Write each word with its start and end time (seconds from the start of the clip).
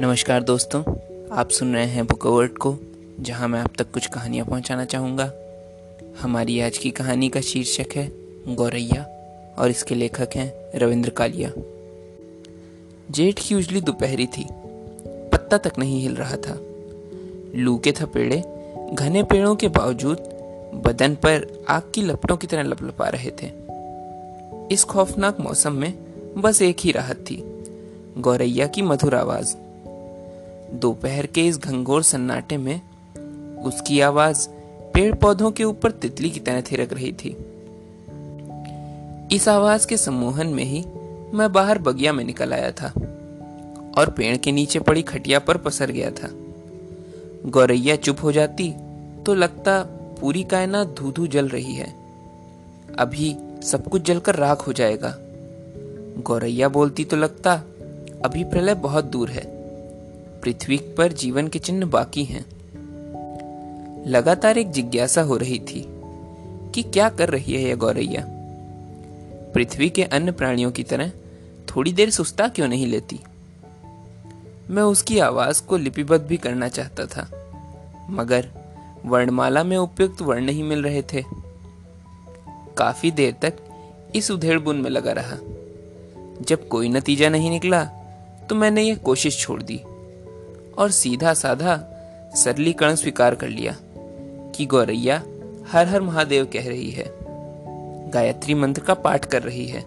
नमस्कार 0.00 0.42
दोस्तों, 0.42 0.82
आप 1.32 1.50
सुन 1.50 1.74
रहे 1.74 1.84
हैं 1.84 2.06
बुक 2.06 2.26
अवर्ड 2.26 2.58
को, 2.58 2.78
जहाँ 3.20 3.48
मैं 3.48 3.60
आप 3.60 3.72
तक 3.78 3.90
कुछ 3.90 4.06
कहानियाँ 4.06 4.46
पहुंचाना 4.46 4.84
चाहूँगा। 4.84 5.32
हमारी 6.20 6.60
आज 6.60 6.78
की 6.78 6.90
कहानी 6.90 7.28
का 7.28 7.40
शीर्षक 7.40 7.86
है 7.96 8.12
गौरैया, 8.54 9.02
और 9.58 9.70
इसके 9.70 9.94
लेखक 9.94 10.28
हैं 10.34 10.78
रविंद्र 10.78 11.10
कालिया। 11.10 11.52
जेठ 13.10 13.40
की 13.48 13.54
उजली 13.54 13.80
दोपहरी 13.80 14.26
थी। 14.26 14.46
पत्ता 15.32 15.58
तक 15.58 15.72
नहीं 15.78 16.00
हिल 16.00 16.16
रहा 16.16 16.36
था। 16.36 16.60
लू 17.54 17.78
के 17.78 17.92
थपेड़े 17.92 18.42
घने 18.92 19.22
पेड़ों 19.22 19.56
के 19.56 19.68
बावजूद 19.68 20.18
बदन 20.86 21.14
पर 21.14 21.64
आग 21.68 21.82
की 21.94 22.02
लपटों 22.02 22.36
की 22.36 22.46
तरह 22.46 22.62
लपलपा 22.62 23.08
रहे 23.08 23.30
थे। 23.30 23.52
इस 24.74 24.84
खौफनाक 24.84 25.40
मौसम 25.40 25.72
में 25.72 25.94
बस 26.38 26.62
एक 26.62 26.76
ही 26.80 26.92
राहत 26.92 27.16
थी, 27.16 27.42
गौरैया 28.18 28.66
की 28.66 28.82
मधुर 28.82 29.14
आवाज़। 29.14 29.56
दोपहर 30.74 31.26
के 31.26 31.46
इस 31.46 31.58
घंघोर 31.58 32.02
सन्नाटे 32.02 32.56
में 32.56 32.80
उसकी 33.62 34.00
आवाज़ 34.00 34.48
पेड़ 34.94 35.14
पौधों 35.14 35.50
के 35.50 35.64
ऊपर 35.64 35.90
तितली 35.90 36.30
की 36.30 36.40
तरह 36.40 36.60
थिरक 36.60 36.92
रही 36.92 37.12
थी। 37.12 37.36
इस 39.36 39.48
आवाज़ 39.48 39.86
के 39.86 39.96
सम्मोहन 39.96 40.46
में 40.46 40.64
ही 40.64 40.84
मैं 41.34 41.52
बाहर 41.52 41.78
बगिया 41.78 42.12
में 42.12 42.24
निकल 42.24 42.52
आया 42.52 42.72
था 42.72 42.92
और 43.98 44.14
पेड़ 44.16 44.36
के 44.36 44.52
नीचे 44.52 44.80
पड़ी 44.80 45.02
खटिया 45.02 45.38
पर 45.38 45.56
पसर 45.56 45.90
गया 45.90 46.10
था। 46.10 46.30
गौरैया 47.46 47.96
चुप 47.96 48.16
हो 48.22 48.32
जाती 48.32 48.74
तो 49.26 49.34
लगता 49.34 49.82
पूरी 50.20 50.44
कायनात 50.44 50.94
धू 50.98 51.12
धू 51.12 51.26
जल 51.26 51.48
रही 51.48 51.74
है। 51.74 51.94
अभी 52.98 53.36
सब 53.62 53.88
कुछ 53.88 54.02
जलकर 54.02 54.36
राख 54.36 54.66
हो 54.66 54.72
जाएगा। 54.72 55.14
गौरैया 56.18 56.68
बोलती 56.68 57.04
तो 57.04 57.16
लगता 57.16 57.52
अभी 58.24 58.44
प्रलय 58.44 58.74
बहुत 58.74 59.04
दूर 59.04 59.30
है। 59.30 59.57
पृथ्वी 60.42 60.76
पर 60.98 61.12
जीवन 61.12 61.48
के 61.48 61.58
चिन्ह 61.58 61.86
बाकी 61.86 62.24
हैं। 62.24 62.44
लगातार 64.06 64.58
एक 64.58 64.70
जिज्ञासा 64.70 65.22
हो 65.22 65.36
रही 65.36 65.58
थी 65.58 65.84
कि 66.74 66.82
क्या 66.82 67.08
कर 67.08 67.30
रही 67.30 67.54
है 67.54 67.62
यह 67.62 67.76
गौरैया। 67.76 68.24
पृथ्वी 69.54 69.88
के 69.90 70.02
अन्य 70.02 70.32
प्राणियों 70.32 70.70
की 70.70 70.82
तरह 70.82 71.10
थोड़ी 71.68 71.92
देर 71.92 72.10
सुस्ता 72.10 72.48
क्यों 72.48 72.68
नहीं 72.68 72.86
लेती? 72.86 73.20
मैं 74.70 74.82
उसकी 74.82 75.18
आवाज़ 75.18 75.62
को 75.62 75.76
लिपिबद्ध 75.76 76.26
भी 76.26 76.36
करना 76.36 76.68
चाहता 76.68 77.06
था, 77.06 77.30
मगर 78.10 78.48
वर्णमाला 79.04 79.64
में 79.64 79.76
उपयुक्त 79.76 80.22
वर्ण 80.22 80.44
नहीं 80.44 80.62
मिल 80.62 80.82
रहे 80.82 81.02
थे। 81.02 81.22
काफ़ी 82.76 83.10
देर 83.10 83.34
तक 83.42 83.54
इस 84.14 84.30
उधेड़ 84.30 84.58
बुन 84.58 84.76
में 84.76 84.90
लगा 84.90 85.12
रहा। 85.12 85.36
जब 86.42 86.68
कोई 86.68 86.88
नतीजा 86.88 87.28
नहीं 87.28 87.50
निकला 87.50 87.84
तो 88.48 88.54
मैंने 88.54 88.82
यह 88.82 88.96
कोशिश 88.96 89.38
छोड़ 89.40 89.62
दी। 89.62 89.80
और 90.78 90.90
सीधा 90.90 91.34
साधा 91.34 91.76
सरलीकरण 92.34 92.94
स्वीकार 92.94 93.34
कर 93.34 93.48
लिया 93.48 93.76
कि 94.54 94.66
गौरैया 94.66 95.22
हर 95.68 95.88
हर 95.88 96.00
महादेव 96.00 96.44
कह 96.44 96.68
रही 96.68 96.90
है, 96.90 97.04
गायत्री 98.10 98.54
मंत्र 98.54 98.82
का 98.82 98.94
पाठ 98.94 99.24
कर 99.24 99.42
रही 99.42 99.66
है, 99.66 99.84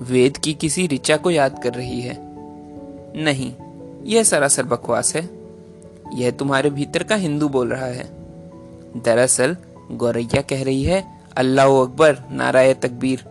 वेद 0.00 0.36
की 0.36 0.54
किसी 0.54 0.86
ऋचा 0.86 1.16
को 1.16 1.30
याद 1.30 1.62
कर 1.62 1.74
रही 1.74 2.00
है। 2.00 2.16
नहीं, 3.16 3.52
यह 4.04 4.22
सरासर 4.22 4.62
बकवास 4.62 5.14
है। 5.16 5.28
यह 6.14 6.30
तुम्हारे 6.30 6.70
भीतर 6.70 7.02
का 7.02 7.14
हिंदू 7.14 7.48
बोल 7.48 7.72
रहा 7.72 7.86
है। 7.86 8.04
दरअसल 8.96 9.56
गौरैया 9.92 10.40
कह 10.42 10.62
रही 10.64 10.82
है, 10.84 11.04
अल्लाह 11.36 11.66
अकबर, 11.66 12.18
नाराय 12.30 12.74
तकबीर। 12.74 13.24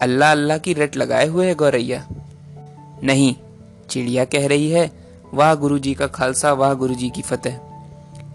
अल्लाह 0.00 0.32
अल्लाह 0.32 0.58
की 0.58 0.72
रट 0.72 0.96
लगाए 0.96 1.26
हुए 1.26 1.46
है 1.46 1.54
गौरैया। 1.54 2.06
नहीं, 3.02 3.34
चिड़िया 3.90 4.24
कह 4.24 4.46
रही 4.46 4.70
है 4.70 5.03
वाह 5.34 5.54
गुरु 5.54 5.78
जी 5.78 5.94
का 5.94 6.06
खालसा, 6.06 6.52
वाह 6.52 6.74
गुरु 6.74 6.94
जी 6.94 7.10
की 7.10 7.22
फतेह। 7.22 7.60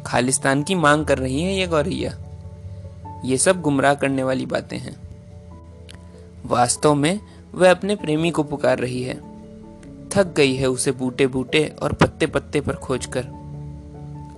खालिस्तान 0.05 0.63
की 0.63 0.75
मांग 0.75 1.05
कर 1.05 1.17
रही 1.17 1.41
है 1.41 1.55
ये 1.55 1.67
गौरैया। 1.67 2.17
ये 3.25 3.37
सब 3.37 3.61
गुमराह 3.61 3.93
करने 3.93 4.23
वाली 4.23 4.45
बातें 4.45 4.77
हैं। 4.77 4.95
वास्तव 6.45 6.95
में 6.95 7.19
वह 7.55 7.71
अपने 7.71 7.95
प्रेमी 7.95 8.31
को 8.31 8.43
पुकार 8.43 8.79
रही 8.79 9.03
है। 9.03 9.15
थक 10.09 10.33
गई 10.35 10.55
है 10.55 10.67
उसे 10.67 10.91
बूटे 10.91 11.27
बूटे 11.27 11.75
और 11.81 11.93
पत्ते 11.93 12.27
पत्ते 12.27 12.61
पर 12.61 12.73
खोजकर। 12.73 13.23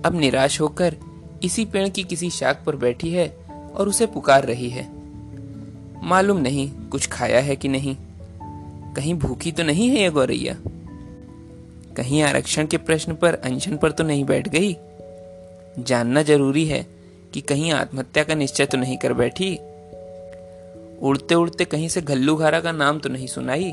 अब 0.04 0.12
निराश 0.14 0.60
होकर 0.60 0.96
इसी 1.42 1.64
पेड़ 1.64 1.88
की 1.88 2.04
किसी 2.04 2.30
शाख 2.30 2.62
पर 2.66 2.76
बैठी 2.76 3.10
है 3.10 3.36
और 3.74 3.88
उसे 3.88 4.06
पुकार 4.06 4.44
रही 4.44 4.70
है। 4.70 4.88
मालूम 6.02 6.36
नहीं 6.36 6.70
कुछ 6.70 7.08
खाया 7.08 7.40
है 7.40 7.56
कि 7.56 7.68
नहीं। 7.68 7.96
कहीं 8.94 9.14
भूखी 9.14 9.52
तो 9.52 9.62
नहीं 9.62 9.88
है 9.88 10.00
ये 10.00 10.10
गौरैया? 10.10 10.56
कहीं 11.96 12.22
आरक्षण 12.22 12.66
के 12.66 12.76
प्रश्न 12.78 13.14
पर 13.14 13.34
अनशन 13.34 13.76
पर 13.76 13.90
तो 13.90 14.04
नहीं 14.04 14.24
बैठ 14.24 14.48
गई? 14.48 14.76
जानना 15.78 16.22
ज़रूरी 16.22 16.64
है 16.66 16.86
कि 17.34 17.40
कहीं 17.40 17.70
आत्महत्या 17.72 18.24
का 18.24 18.34
निश्चय 18.34 18.66
तो 18.66 18.78
नहीं 18.78 18.96
कर 18.96 19.12
बैठी। 19.12 19.54
उड़ते 21.02 21.34
उड़ते 21.34 21.64
कहीं 21.64 21.88
से 21.88 22.00
घल्लू 22.00 22.36
घारा 22.36 22.60
का 22.60 22.72
नाम 22.72 22.98
तो 22.98 23.08
नहीं 23.08 23.26
सुनाई। 23.26 23.72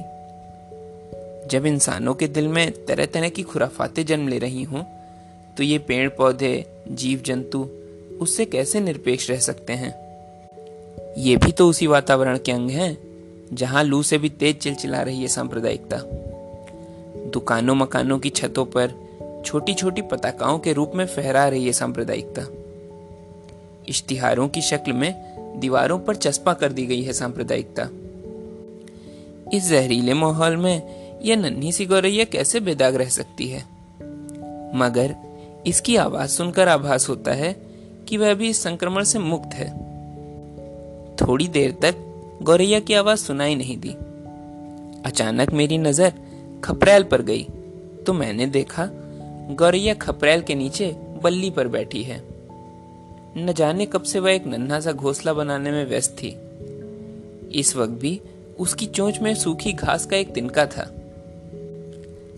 जब 1.51 1.65
इंसानों 1.65 2.13
के 2.13 2.27
दिल 2.27 2.47
में 2.47 2.85
तरह 2.85 3.05
तरह 3.05 3.29
की 3.29 3.43
खुराफाते 3.43 4.03
जन्म 4.03 4.27
ले 4.27 4.37
रही 4.39 4.63
हूँ 4.63 4.85
तो 5.57 5.63
ये 5.63 5.77
पेड़ 5.79 6.09
पौधे 6.09 6.53
जीव 6.91 7.21
जंतु 7.25 7.67
उससे 8.21 8.45
कैसे 8.45 8.79
निरपेक्ष 8.79 9.29
रह 9.29 9.39
सकते 9.39 9.73
हैं? 9.73 9.93
ये 11.17 11.35
भी 11.37 11.51
तो 11.51 11.67
उसी 11.67 11.87
वातावरण 11.87 12.37
के 12.37 12.51
अंग 12.51 12.69
हैं, 12.69 12.97
जहाँ 13.53 13.83
लू 13.83 14.01
से 14.03 14.17
भी 14.17 14.29
तेज 14.29 14.57
चिलचिला 14.57 15.01
रही 15.01 15.21
है 15.21 15.27
सांप्रदायिकता। 15.27 15.97
दुकानों 17.17 17.75
मकानों 17.75 18.19
की 18.19 18.29
छतों 18.29 18.65
पर 18.65 19.09
छोटी 19.45 19.73
छोटी 19.73 20.01
पताकाओं 20.01 20.59
के 20.59 20.73
रूप 20.73 20.91
में 20.95 21.05
फहरा 21.05 21.47
रही 21.47 21.65
है 21.65 21.73
सांप्रदायिकता। 21.73 22.41
इश्तिहारों 23.89 24.47
की 24.47 24.61
शक्ल 24.61 24.93
में 24.93 25.39
दीवारों 25.59 25.99
पर 25.99 26.15
चस्पा 26.15 26.53
कर 26.53 26.71
दी 26.71 26.85
गई 26.85 27.01
है 27.01 27.13
सांप्रदायिकता। 27.13 27.89
इस 29.53 29.69
जहरीले 29.69 30.13
माहौल 30.13 30.57
में 30.57 30.99
यह 31.21 31.35
नन्ही 31.35 31.71
सी 31.71 31.85
गौरैया 31.85 32.23
कैसे 32.23 32.59
बेदाग 32.59 32.95
रह 32.95 33.09
सकती 33.09 33.47
है? 33.47 33.63
मगर 34.75 35.15
इसकी 35.67 35.95
आवाज़ 35.95 36.29
सुनकर 36.29 36.67
आभास 36.67 37.09
होता 37.09 37.31
है 37.31 37.55
कि 38.07 38.17
वह 38.17 38.33
भी 38.33 38.49
इस 38.49 38.63
संक्रमण 38.63 39.03
से 39.03 39.19
मुक्त 39.19 39.49
है। 39.53 39.89
थोड़ी 41.15 41.47
देर 41.47 41.71
तक 41.71 41.95
गौरैया 42.41 42.79
की 42.79 42.93
आवाज़ 42.93 43.19
सुनाई 43.19 43.55
नहीं 43.55 43.77
दी। 43.77 43.95
अचानक 45.05 45.53
मेरी 45.53 45.77
नज़र 45.77 46.13
खपरेल 46.63 47.03
पर 47.03 47.21
गई। 47.21 47.47
तो 48.05 48.13
मैंने 48.13 48.45
देखा, 48.45 48.89
गौरैया 49.51 49.93
खपरेल 49.93 50.41
के 50.41 50.55
नीचे 50.55 50.95
बल्ली 51.23 51.49
पर 51.49 51.67
बैठी 51.67 52.03
है। 52.03 52.23
न 53.37 53.53
जाने 53.57 53.85
कब 53.85 54.03
से 54.03 54.19
वह 54.19 54.31
एक 54.31 54.47
नन्हा 54.47 54.79
सा 54.79 54.91
घोंसला 54.91 55.33
बनाने 55.33 55.71
में 55.71 55.85
व्यस्त 55.85 56.17
थी। 56.23 56.37
इस 57.59 57.75
वक्त 57.75 57.93
भी 57.93 58.21
उसकी 58.59 58.85
चोंच 58.85 59.19
में 59.19 59.35
सूखी 59.35 59.73
घास 59.73 60.05
का 60.05 60.17
एक 60.17 60.33
तिनका 60.33 60.65
था। 60.65 60.95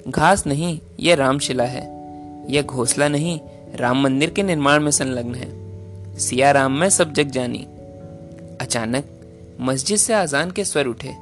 घास 0.08 0.48
नहीं, 0.48 0.80
यह 1.00 1.16
रामशिला 1.16 1.64
है। 1.64 2.02
यह 2.50 2.62
घोंसला 2.62 3.08
नहीं, 3.08 3.40
राम 3.76 4.04
मंदिर 4.04 4.30
के 4.30 4.44
निर्माण 4.44 4.80
में 4.80 4.92
संलग्न 4.92 5.36
है। 5.36 5.62
सिया 6.18 6.52
राम 6.52 6.72
में 6.72 6.90
सब 6.90 7.14
जग 7.14 7.30
जानी। 7.30 7.68
अचानक 8.62 9.06
मस्जिद 9.62 9.98
से 9.98 10.14
आजान 10.14 10.52
के 10.52 10.64
स्वर 10.66 10.88
उठे 10.88 11.14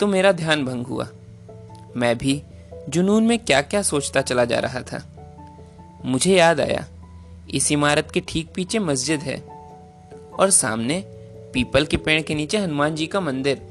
तो 0.00 0.06
मेरा 0.06 0.32
ध्यान 0.32 0.64
भंग 0.64 0.86
हुआ। 0.86 1.08
मैं 1.96 2.16
भी 2.18 2.42
जुनून 2.88 3.26
में 3.26 3.38
क्या 3.38 3.60
क्या 3.62 3.82
सोचता 3.82 4.20
चला 4.20 4.44
जा 4.44 4.58
रहा 4.58 4.80
था। 4.82 5.02
मुझे 6.04 6.36
याद 6.36 6.60
आया, 6.60 6.84
इस 7.50 7.70
इमारत 7.72 8.10
के 8.10 8.20
ठीक 8.20 8.48
पीछे 8.54 8.78
मस्जिद 8.78 9.20
है 9.20 9.36
और 10.38 10.50
सामने 10.50 11.04
पीपल 11.52 11.84
के 11.84 11.96
पेड़ 11.96 12.20
के 12.22 12.34
नीचे 12.34 12.58
हनुमान 12.58 12.94
जी 12.94 13.06
का 13.06 13.20
मंदिर। 13.20 13.62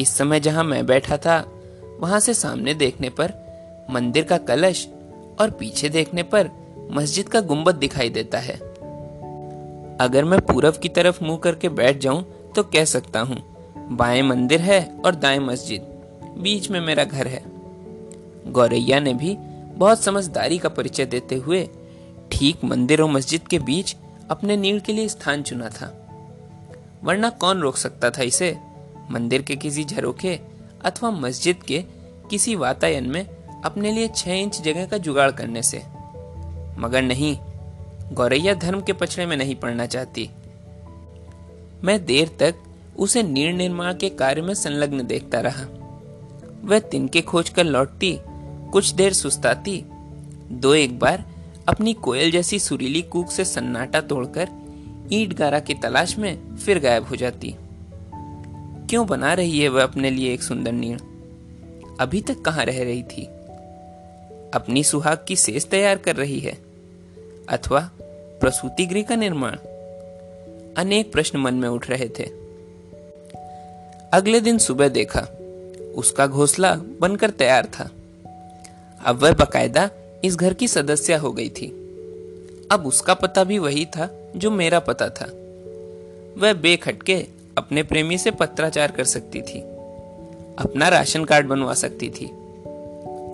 इस 0.00 0.16
समय 0.16 0.40
जहाँ 0.40 0.64
मैं 0.64 0.84
बैठा 0.86 1.16
था, 1.16 1.44
वहाँ 2.00 2.20
से 2.20 2.34
सामने 2.34 2.74
देखने 2.74 3.08
पर 3.10 3.32
मंदिर 3.90 4.24
का 4.24 4.38
कलश 4.38 4.86
और 5.40 5.50
पीछे 5.50 5.88
देखने 5.88 6.22
पर 6.24 6.50
मस्जिद 6.92 7.28
का 7.28 7.40
गुंबद 7.40 7.74
दिखाई 7.74 8.08
देता 8.08 8.38
है। 8.38 8.54
अगर 10.00 10.24
मैं 10.24 10.40
पूरब 10.40 10.76
की 10.76 10.88
तरफ़ 10.88 11.22
मुँह 11.24 11.38
करके 11.38 11.68
बैठ 11.68 11.98
जाऊँ 11.98 12.24
तो 12.56 12.62
कह 12.62 12.84
सकता 12.84 13.20
हूँ, 13.20 13.42
बाएँ 13.92 14.22
मंदिर 14.22 14.60
है 14.60 14.80
और 15.04 15.14
दाएँ 15.14 15.38
मस्जिद। 15.38 15.89
बीच 16.38 16.70
में 16.70 16.80
मेरा 16.80 17.04
घर 17.04 17.26
है। 17.28 17.42
गौरैया 18.52 19.00
ने 19.00 19.14
भी 19.14 19.36
बहुत 19.74 20.02
समझदारी 20.02 20.58
का 20.58 20.68
परिचय 20.68 21.06
देते 21.06 21.34
हुए 21.34 21.68
ठीक 22.32 22.64
मंदिर 22.64 23.02
और 23.02 23.10
मस्जिद 23.10 23.48
के 23.48 23.58
बीच 23.58 23.96
अपने 24.30 24.56
नीड़ 24.56 24.80
के 24.80 24.92
लिए 24.92 25.08
स्थान 25.08 25.42
चुना 25.42 25.68
था। 25.68 25.96
वरना 27.04 27.30
कौन 27.30 27.60
रोक 27.60 27.76
सकता 27.76 28.10
था 28.10 28.22
इसे? 28.22 28.56
मंदिर 29.10 29.42
के 29.42 29.56
किसी 29.56 29.84
झरोखे 29.84 30.40
अथवा 30.84 31.10
मस्जिद 31.10 31.62
के 31.62 31.84
किसी 32.30 32.54
वातायन 32.54 33.10
में 33.10 33.26
अपने 33.64 33.92
लिए 33.92 34.08
छह 34.08 34.32
इंच 34.32 34.60
जगह 34.60 34.86
का 34.86 34.98
जुगाड़ 34.98 35.30
करने 35.30 35.62
से। 35.62 35.78
मगर 36.78 37.02
नहीं, 37.02 37.38
गौरैया 38.12 38.54
धर्म 38.54 38.80
के 38.80 38.92
पछड़े 38.92 39.26
में 39.26 39.36
नहीं 39.36 39.54
पड़ना 39.54 39.86
चाहती। 39.86 40.30
मैं 41.84 42.04
देर 42.04 42.28
तक 42.40 42.54
उसे 42.98 43.22
नीड़ 43.22 43.54
निर्माण 43.54 43.94
के 43.94 44.08
कार्य 44.08 44.42
में 44.42 44.54
संलग्न 44.54 45.06
देखता 45.06 45.40
रहा। 45.40 45.79
वह 46.64 46.78
तिनके 46.78 47.20
खोज 47.20 47.48
कर 47.48 47.64
लौटती, 47.64 48.18
कुछ 48.72 48.90
देर 48.90 49.12
सुस्ताती। 49.12 49.82
दो 50.52 50.74
एक 50.74 50.98
बार 50.98 51.24
अपनी 51.68 51.92
कोयल 51.94 52.30
जैसी 52.30 52.58
सुरीली 52.58 53.02
कूक 53.02 53.30
से 53.30 53.44
सन्नाटा 53.44 54.00
तोड़कर 54.00 54.48
ईट 55.12 55.32
गारा 55.32 55.58
की 55.58 55.74
तलाश 55.74 56.18
में 56.18 56.56
फिर 56.56 56.78
गायब 56.78 57.06
हो 57.06 57.16
जाती। 57.16 57.54
क्यों 58.90 59.06
बना 59.06 59.32
रही 59.34 59.60
है 59.60 59.68
वह 59.68 59.82
अपने 59.82 60.10
लिए 60.10 60.32
एक 60.34 60.42
सुंदर 60.42 60.72
नीण 60.72 60.98
अभी 62.00 62.20
तक 62.20 62.40
कहाँ 62.40 62.64
रह 62.64 62.82
रही 62.84 63.02
थी? 63.02 63.24
अपनी 64.54 64.84
सुहाग 64.84 65.24
की 65.28 65.36
सेज 65.36 65.68
तैयार 65.68 65.96
कर 65.96 66.16
रही 66.16 66.38
है, 66.40 66.56
अथवा 67.48 67.90
प्रसूति 68.40 68.86
गृह 68.86 69.02
का 69.02 69.16
निर्माण? 69.16 69.56
अनेक 70.76 71.12
प्रश्न 71.12 71.38
मन 71.38 71.54
में 71.54 71.68
उठ 71.68 71.90
रहे 71.90 72.08
थे। 72.08 72.24
अगले 74.12 74.40
दिन 74.40 74.58
सुबह 74.58 74.88
देखा 74.88 75.20
उसका 75.96 76.26
घोंसला 76.26 76.74
बनकर 77.00 77.30
तैयार 77.30 77.66
था। 77.66 77.90
अब 79.06 79.22
वह 79.22 79.32
बकायदा 79.32 79.90
इस 80.24 80.36
घर 80.36 80.54
की 80.54 80.68
सदस्य 80.68 81.14
हो 81.14 81.32
गई 81.32 81.48
थी। 81.48 81.68
अब 82.72 82.86
उसका 82.86 83.14
पता 83.14 83.44
भी 83.44 83.58
वही 83.58 83.84
था 83.86 84.32
जो 84.36 84.50
मेरा 84.50 84.78
पता 84.78 85.08
था। 85.08 85.24
वह 86.38 86.52
बेखटके 86.52 87.26
अपने 87.58 87.82
प्रेमी 87.82 88.18
से 88.18 88.30
पत्राचार 88.30 88.90
कर 88.90 89.04
सकती 89.04 89.42
थी, 89.42 89.60
अपना 90.58 90.88
राशन 90.88 91.24
कार्ड 91.24 91.46
बनवा 91.46 91.74
सकती 91.74 92.10
थी, 92.10 92.26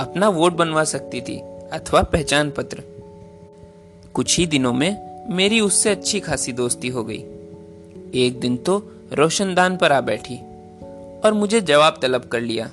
अपना 0.01 0.29
वोट 0.29 0.53
बनवा 0.53 0.85
सकती 0.85 1.21
थी 1.21 1.39
अथवा 1.73 2.03
पहचान 2.03 2.51
पत्र। 2.51 2.83
कुछ 4.15 4.39
ही 4.39 4.47
दिनों 4.47 4.73
में 4.73 5.07
मेरी 5.35 5.61
उससे 5.61 5.91
अच्छी 5.91 6.21
खासी 6.21 6.53
दोस्ती 6.53 6.89
हो 6.89 7.05
गई। 7.05 7.25
एक 8.15 8.41
दिन 8.41 8.57
तो 8.57 8.93
रोशनदान 9.13 9.77
पर 9.77 9.93
आ 9.93 10.01
बैठी। 10.01 10.41
और 11.25 11.33
मुझे 11.33 11.61
जवाब 11.61 11.99
तलब 12.03 12.25
कर 12.25 12.41
लिया, 12.41 12.71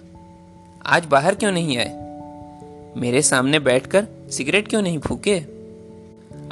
आज 0.85 1.05
बाहर 1.05 1.35
क्यों 1.35 1.51
नहीं 1.51 1.77
आए? 1.77 2.03
मेरे 2.97 3.21
सामने 3.21 3.59
बैठकर 3.59 4.07
सिगरेट 4.29 4.67
क्यों 4.67 4.81
नहीं 4.81 4.99
फूके? 4.99 5.39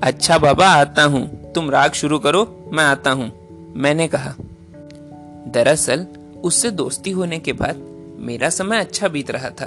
अच्छा 0.03 0.37
बाबा, 0.37 0.67
आता 0.67 1.03
हूँ। 1.03 1.53
तुम 1.53 1.69
राग 1.69 1.91
शुरू 1.91 2.19
करो, 2.19 2.69
मैं 2.73 2.83
आता 2.83 3.11
हूँ, 3.11 3.31
मैंने 3.75 4.07
कहा। 4.07 4.33
दरअसल, 5.47 6.07
उससे 6.43 6.71
दोस्ती 6.71 7.11
होने 7.11 7.39
के 7.39 7.53
बाद 7.53 7.75
मेरा 8.19 8.49
समय 8.49 8.79
अच्छा 8.79 9.07
बीत 9.07 9.31
रहा 9.31 9.49
था। 9.49 9.65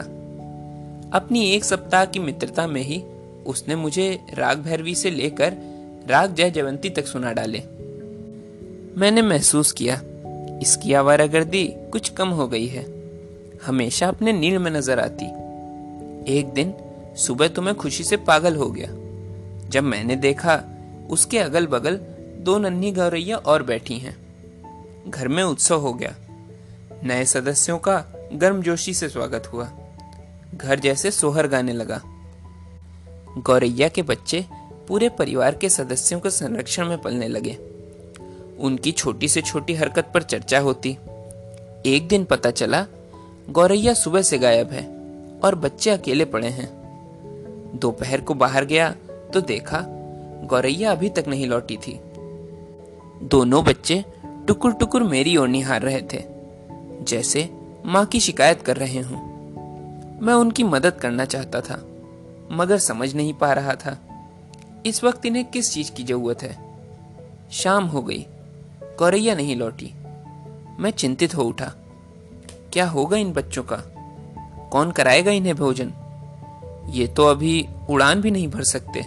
अपनी 1.13 1.51
एक 1.51 1.65
सप्ताह 1.65 2.05
की 2.05 2.19
मित्रता 2.19 2.67
में 2.67 2.83
ही 2.83 3.05
उसने 3.47 3.77
मुझे 3.77 4.21
राग 4.35 4.59
भैरवी 4.59 4.95
से 4.95 5.11
लेकर 5.11 5.55
राग 6.07 6.35
जय 6.35 6.51
जयवंती 6.51 6.91
तक 6.91 7.07
सुना 7.07 7.33
डाले। 7.33 7.63
मैंने 9.01 9.23
महसूस 9.23 9.73
किया 9.73 10.01
इसकी 10.63 10.93
आवारागर्दी 10.93 11.75
कुछ 11.93 12.09
कम 12.09 12.29
हो 12.29 12.49
गई 12.49 12.67
है। 12.67 12.87
हमेशा 13.67 14.09
अपने 14.09 14.33
नील 14.33 14.59
में 14.59 14.71
नज़र 14.71 15.01
आती। 15.01 15.27
एक 16.39 16.53
दिन 16.55 16.75
सुबह 17.17 17.49
तो 17.49 17.63
मैं 17.63 17.75
खुशी 17.75 18.05
से 18.05 18.17
पागल 18.17 18.57
हो 18.57 18.71
गया। 18.71 18.89
जब 19.69 19.85
मैंने 19.85 20.17
देखा, 20.17 20.63
उसके 21.11 21.39
अगल 21.39 21.67
बगल 21.67 21.97
दो 22.39 22.59
नन्ही 22.59 22.93
गौरैया 22.93 23.37
और 23.37 23.63
बैठी 23.63 23.99
हैं। 23.99 24.17
घर 25.11 25.29
में 25.29 25.43
उत्सव 25.43 25.81
हो 25.81 25.93
गया। 25.93 26.15
नए 27.03 27.25
सदस्यों 27.25 27.79
का 27.79 28.05
गर्मजोशी 28.33 28.95
से 28.95 29.09
स्वागत 29.09 29.51
हुआ। 29.53 29.71
घर 30.55 30.79
जैसे 30.79 31.11
सोहर 31.11 31.49
गाने 31.49 31.73
लगा। 31.73 32.03
गौरैया 33.39 33.89
के 33.89 34.03
बच्चे 34.03 34.45
पूरे 34.89 35.09
परिवार 35.09 35.55
के 35.55 35.69
सदस्यों 35.69 36.21
के 36.21 36.31
संरक्षण 36.31 36.89
में 36.89 36.99
पलने 36.99 37.29
लगे। 37.29 37.74
उनकी 38.59 38.93
छोटी 38.93 39.29
से 39.29 39.41
छोटी 39.43 39.75
हरकत 39.75 40.11
पर 40.15 40.23
चर्चा 40.23 40.59
होती। 40.59 40.97
एक 41.87 42.07
दिन 42.09 42.25
पता 42.25 42.51
चला, 42.51 42.87
गौरैया 43.51 43.95
सुबह 43.95 44.23
से 44.23 44.39
गायब 44.39 44.71
है 44.71 44.87
और 45.45 45.55
बच्चे 45.55 45.91
अकेले 45.91 46.25
पड़े 46.25 46.49
हैं। 46.49 46.69
दोपहर 47.77 48.21
को 48.21 48.35
बाहर 48.35 48.65
गया 48.65 48.91
तो 49.35 49.41
देखा, 49.41 49.85
गौरैया 50.45 50.91
अभी 50.93 51.09
तक 51.09 51.25
नहीं 51.29 51.47
लौटी 51.47 51.77
थी। 51.77 51.99
दोनों 53.23 53.65
बच्चे 53.65 54.05
टुकुर 54.49 54.73
टुकुर 54.73 55.03
मेरी 55.03 55.37
ओर 55.37 55.49
निहार 55.49 55.83
रहे 55.83 56.01
थे, 56.13 56.23
जैसे 57.03 57.49
माँ 57.87 58.05
की 58.07 58.21
शिकायत 58.21 58.63
कर 58.63 58.77
रहे 58.77 59.01
हूँ। 59.01 59.23
मैं 60.23 60.35
उनकी 60.35 60.63
मदद 60.65 60.93
करना 60.93 61.25
चाहता 61.25 61.61
था, 61.61 61.83
मगर 62.53 62.79
समझ 62.79 63.15
नहीं 63.15 63.33
पा 63.35 63.53
रहा 63.53 63.75
था। 63.75 63.97
इस 64.87 65.03
वक्त 65.05 65.27
इन्हें 65.27 65.45
किस 65.45 65.73
चीज़ 65.73 65.91
की 65.93 66.05
ज़रूरत 66.05 66.43
है? 66.43 66.57
शाम 67.53 67.85
हो 67.85 68.03
गई 68.03 68.27
गौरैया 68.99 69.35
नहीं 69.35 69.57
लौटी। 69.57 69.93
मैं 70.81 70.91
चिंतित 70.91 71.35
हो 71.35 71.43
उठा। 71.43 71.73
क्या 72.73 72.87
होगा 72.87 73.17
इन 73.17 73.33
बच्चों 73.33 73.63
का? 73.63 73.77
कौन 74.73 74.91
कराएगा 74.91 75.31
इन्हें 75.31 75.55
भोजन? 75.57 75.93
ये 76.91 77.07
तो 77.07 77.27
अभी 77.27 77.67
उड़ान 77.91 78.21
भी 78.21 78.31
नहीं 78.31 78.49
भर 78.49 78.63
सकते। 78.63 79.05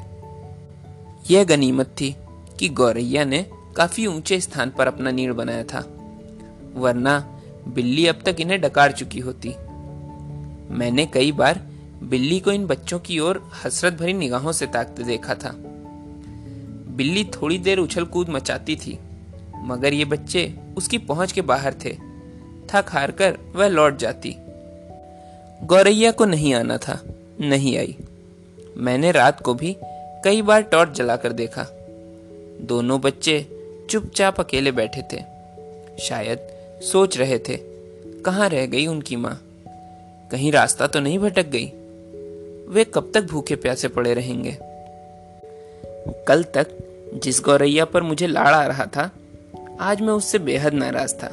यह 1.31 1.43
गनीमत 1.43 1.95
थी 2.01 2.15
कि 2.59 2.69
गौरैया 2.69 3.25
ने 3.25 3.45
काफ़ी 3.75 4.05
ऊँचे 4.07 4.39
स्थान 4.39 4.69
पर 4.69 4.87
अपना 4.87 5.11
नीड़ 5.11 5.33
बनाया 5.33 5.63
था, 5.63 5.83
वरना 6.75 7.19
बिल्ली 7.67 8.05
अब 8.07 8.21
तक 8.25 8.35
इन्हें 8.39 8.61
डकार 8.61 8.91
चुकी 8.91 9.19
होती। 9.19 9.49
मैंने 10.69 11.05
कई 11.05 11.31
बार 11.31 11.61
बिल्ली 12.03 12.39
को 12.39 12.51
इन 12.51 12.65
बच्चों 12.67 12.99
की 12.99 13.19
ओर 13.19 13.51
हसरत 13.65 13.93
भरी 13.93 14.13
निगाहों 14.13 14.51
से 14.51 14.65
ताकते 14.65 15.03
देखा 15.03 15.35
था। 15.35 15.53
बिल्ली 16.97 17.23
थोड़ी 17.33 17.57
देर 17.57 17.77
उछल 17.77 18.05
कूद 18.05 18.29
मचाती 18.29 18.75
थी 18.75 18.97
मगर 19.67 19.93
ये 19.93 20.05
बच्चे 20.05 20.53
उसकी 20.77 20.97
पहुँच 20.97 21.31
के 21.31 21.41
बाहर 21.41 21.73
थे। 21.73 21.97
थक 22.69 22.85
हार 22.89 23.11
कर 23.11 23.37
वह 23.55 23.67
लौट 23.67 23.97
जाती। 23.97 24.35
गौरैया 25.63 26.11
को 26.11 26.25
नहीं 26.25 26.53
आना 26.53 26.77
था, 26.77 27.01
नहीं 27.41 27.77
आई। 27.77 27.97
मैंने 28.77 29.11
रात 29.11 29.41
को 29.41 29.53
भी 29.53 29.77
कई 30.23 30.41
बार 30.41 30.61
टॉर्च 30.61 30.91
जलाकर 30.91 31.31
देखा। 31.31 31.65
दोनों 32.61 33.01
बच्चे 33.01 33.47
चुपचाप 33.89 34.39
अकेले 34.39 34.71
बैठे 34.71 35.03
थे। 35.13 35.23
शायद 35.99 36.39
सोच 36.83 37.17
रहे 37.17 37.39
थे, 37.39 37.57
कहाँ 38.21 38.49
रह 38.49 38.65
गई 38.65 38.87
उनकी 38.87 39.15
माँ? 39.15 39.41
कहीं 40.31 40.51
रास्ता 40.51 40.87
तो 40.87 40.99
नहीं 40.99 41.19
भटक 41.19 41.45
गई? 41.45 41.65
वे 42.69 42.83
कब 42.83 43.11
तक 43.13 43.21
भूखे 43.23 43.55
प्यासे 43.55 43.87
पड़े 43.87 44.13
रहेंगे? 44.13 44.57
कल 46.27 46.43
तक 46.43 46.67
जिस 47.23 47.41
गौरैया 47.41 47.85
पर 47.85 48.03
मुझे 48.03 48.27
लाड़ 48.27 48.47
आ 48.47 48.67
रहा 48.67 48.85
था 48.85 49.11
आज 49.79 50.01
मैं 50.01 50.13
उससे 50.13 50.39
बेहद 50.39 50.73
नाराज़ 50.73 51.15
था। 51.15 51.27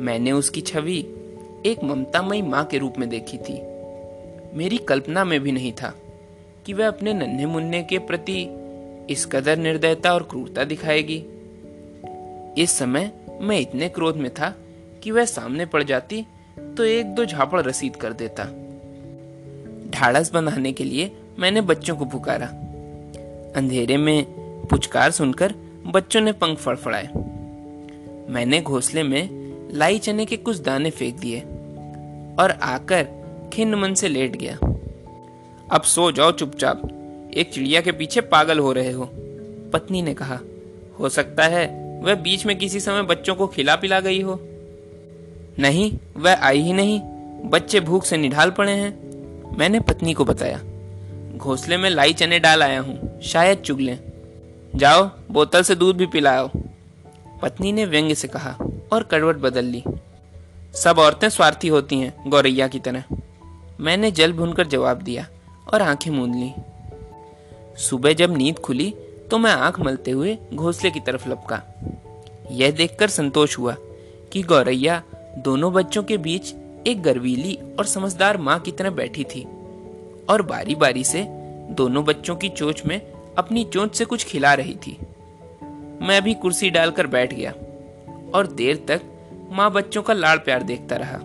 मैंने 0.00 0.32
उसकी 0.32 0.60
छवि 0.60 0.98
एक 1.66 1.84
ममतामयी 1.84 2.42
माँ 2.42 2.64
के 2.64 2.78
रूप 2.78 2.98
में 2.98 3.08
देखी 3.08 3.38
थी। 3.38 3.54
मेरी 4.56 4.78
कल्पना 4.78 5.24
में 5.24 5.40
भी 5.40 5.52
नहीं 5.52 5.72
था 5.72 5.94
कि 6.66 6.72
वह 6.72 6.88
अपने 6.88 7.12
नन्हे 7.12 7.46
मुन्ने 7.46 7.82
के 7.82 7.98
प्रति 7.98 8.48
इस 9.10 9.26
कदर 9.26 9.56
निर्दयता 9.56 10.14
और 10.14 10.22
क्रूरता 10.22 10.64
दिखाएगी। 10.64 11.24
इस 12.62 12.70
समय 12.70 13.12
मैं 13.40 13.60
इतने 13.60 13.88
क्रोध 13.88 14.16
में 14.16 14.34
था 14.34 14.54
कि 15.02 15.10
वह 15.10 15.24
सामने 15.24 15.66
पड़ 15.66 15.82
जाती 15.82 16.26
तो 16.76 16.84
एक 16.84 17.06
दो 17.06 17.24
झापड़ 17.24 17.60
रसीद 17.60 17.96
कर 17.96 18.12
देता। 18.12 18.44
ढाड़स 19.90 20.32
बनाने 20.32 20.72
के 20.72 20.84
लिए 20.84 21.16
मैंने 21.38 21.60
बच्चों 21.60 21.96
को 21.96 22.04
पुकारा। 22.04 22.46
अंधेरे 23.56 23.96
में 23.96 24.24
पुचकार 24.66 25.10
सुनकर 25.10 25.54
बच्चों 25.86 26.20
ने 26.20 26.32
पंख 26.32 26.58
फड़फड़ाए। 26.58 27.37
मैंने 28.28 28.60
घोंसले 28.60 29.02
में 29.02 29.28
लाई 29.74 29.98
चने 29.98 30.24
के 30.24 30.36
कुछ 30.36 30.58
दाने 30.58 30.90
फेंक 30.90 31.18
दिए 31.18 31.40
और 32.38 32.58
आकर 32.62 33.06
खिन्न 33.52 33.74
मन 33.74 33.94
से 33.94 34.08
लेट 34.08 34.36
गया। 34.36 34.54
अब 35.72 35.82
सो 35.82 36.12
जाओ 36.12 36.32
चुपचाप। 36.32 36.82
एक 37.34 37.52
चिड़िया 37.52 37.80
के 37.80 37.92
पीछे 37.92 38.20
पागल 38.20 38.58
हो 38.58 38.72
रहे 38.72 38.92
हो, 38.92 39.10
पत्नी 39.72 40.02
ने 40.02 40.14
कहा। 40.14 40.38
हो 40.98 41.08
सकता 41.08 41.44
है 41.44 41.66
वह 42.04 42.14
बीच 42.14 42.46
में 42.46 42.58
किसी 42.58 42.80
समय 42.80 43.02
बच्चों 43.02 43.34
को 43.34 43.46
खिला 43.46 43.76
पिला 43.76 44.00
गई 44.00 44.20
हो। 44.22 44.40
नहीं, 45.58 45.98
वह 46.16 46.34
आई 46.34 46.60
ही 46.60 46.72
नहीं। 46.72 47.00
बच्चे 47.44 47.80
भूख 47.80 48.04
से 48.04 48.16
निढाल 48.16 48.50
पड़े 48.50 48.72
हैं। 48.72 49.56
मैंने 49.58 49.80
पत्नी 49.80 50.12
को 50.12 50.24
बताया। 50.24 50.62
घोंसले 51.36 51.76
में 51.76 51.90
लाई 51.90 52.12
चने 52.12 52.38
डाल 52.38 52.62
आया 52.62 52.80
हूँ, 52.80 53.20
शायद 53.22 53.58
चुग 53.58 53.66
चुगले 53.66 53.98
जाओ, 54.74 55.10
बोतल 55.30 55.62
से 55.62 55.74
दूध 55.74 55.96
भी 55.96 56.06
पिलाओ। 56.06 56.50
पत्नी 57.42 57.72
ने 57.72 57.84
व्यंग्य 57.84 58.14
से 58.14 58.28
कहा 58.28 58.56
और 58.92 59.02
करवट 59.02 59.36
बदल 59.36 59.64
ली। 59.64 59.84
सब 60.74 60.98
औरतें 60.98 61.28
स्वार्थी 61.28 61.68
होती 61.68 61.98
हैं, 61.98 62.30
गौरैया 62.30 62.68
की 62.68 62.78
तरह। 62.78 63.04
मैंने 63.80 64.10
जल 64.10 64.32
भूनकर 64.32 64.66
जवाब 64.66 65.02
दिया 65.02 65.26
और 65.74 65.82
आँखें 65.82 66.10
मूंद 66.10 66.34
ली। 66.34 66.52
सुबह 67.78 68.12
जब 68.12 68.36
नींद 68.36 68.58
खुली 68.58 68.94
तो 69.30 69.38
मैं 69.38 69.50
आँख 69.50 69.80
मलते 69.80 70.10
हुए 70.10 70.38
घोंसले 70.54 70.90
की 70.90 71.00
तरफ़ 71.00 71.28
लपका। 71.28 71.62
यह 72.50 72.70
देखकर 72.70 73.08
संतोष 73.08 73.58
हुआ 73.58 73.76
कि 74.32 74.42
गौरैया 74.42 75.02
दोनों 75.38 75.72
बच्चों 75.72 76.02
के 76.02 76.16
बीच 76.16 76.54
एक 76.86 77.02
गर्वीली 77.02 77.58
और 77.78 77.84
समझदार 77.84 78.36
माँ 78.36 78.58
की 78.58 78.72
तरह 78.72 78.90
बैठी 78.90 79.24
थी 79.24 79.46
और 80.28 80.42
बारी 80.42 80.74
बारी 80.74 81.04
से 81.04 81.26
दोनों 81.70 82.04
बच्चों 82.04 82.36
की 82.36 82.48
चोच 82.48 82.86
में 82.86 83.00
अपनी 83.38 83.64
चोंच 83.64 83.94
से 83.94 84.04
कुछ 84.04 84.24
खिला 84.24 84.54
रही 84.54 84.74
थी। 84.74 84.98
मैं 86.02 86.22
भी 86.22 86.34
कुर्सी 86.34 86.70
डालकर 86.70 87.06
बैठ 87.06 87.34
गया 87.34 87.50
और 88.34 88.46
देर 88.46 88.84
तक 88.88 89.02
माँ 89.50 89.70
बच्चों 89.72 90.02
का 90.02 90.14
लाड़ 90.14 90.38
प्यार 90.38 90.62
देखता 90.62 90.96
रहा। 90.96 91.18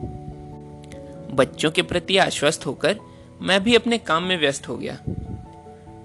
बच्चों 1.34 1.72
के 1.72 1.82
प्रति 1.82 2.18
आश्वस्त 2.18 2.66
होकर 2.66 3.00
मैं 3.42 3.64
भी 3.64 3.76
अपने 3.76 3.98
काम 3.98 4.24
में 4.24 4.38
व्यस्त 4.38 4.68
हो 4.68 4.78
गया। 4.78 4.98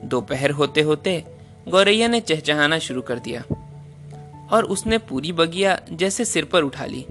दोपहर 0.05 0.51
होते 0.51 0.81
होते 0.81 1.25
गौरैया 1.69 2.09
ने 2.09 2.21
चहचहाना 2.21 2.79
शुरू 2.79 3.03
कर 3.03 3.19
दिया 3.19 3.45
और 4.53 4.65
उसने 4.65 4.99
पूरी 4.99 5.33
बगिया 5.33 5.81
जैसे 5.93 6.25
सिर 6.25 6.45
पर 6.45 6.63
उठा 6.63 6.85
ली। 6.85 7.07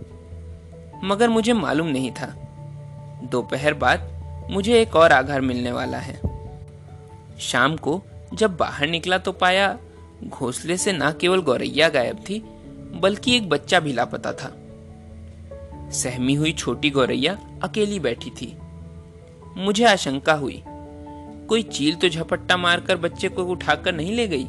मगर 1.04 1.30
मुझे 1.30 1.54
मालूम 1.54 1.88
नहीं 1.88 2.12
था। 2.12 2.34
दोपहर 3.24 3.74
बाद 3.74 4.10
मुझे 4.52 4.82
एक 4.82 4.96
और 4.96 5.12
आघार 5.12 5.42
मिलने 5.42 5.72
वाला 5.72 5.98
है। 5.98 6.20
शाम 7.40 7.76
को 7.76 8.02
जब 8.34 8.58
बाहर 8.58 8.88
निकला 8.88 9.18
तो 9.18 9.32
पाया 9.32 9.78
घोंसले 10.24 10.78
से 10.78 10.94
न 10.94 11.12
केवल 11.22 11.42
गौरैया 11.42 11.90
गायब 11.90 12.18
थी, 12.18 12.40
बल्कि 13.00 13.36
एक 13.38 13.50
बच्चा 13.50 13.80
भी 13.80 13.94
लापता 13.94 14.34
था। 14.34 14.54
सहमी 15.92 16.34
हुई 16.34 16.54
छोटी 16.54 16.90
गौरैया 16.90 17.60
अकेली 17.64 18.00
बैठी 18.00 18.30
थी। 18.30 18.58
मुझे 19.58 19.86
आशंका 19.86 20.34
हुई, 20.34 20.64
कोई 21.48 21.64
चील 21.64 21.96
तो 21.96 22.10
झपट्टा 22.10 22.58
मारकर 22.58 22.98
बच्चे 22.98 23.30
को 23.30 23.44
उठाकर 23.44 23.96
नहीं 23.96 24.16
ले 24.16 24.28
गई? 24.28 24.48